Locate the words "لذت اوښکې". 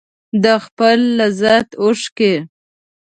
1.19-2.33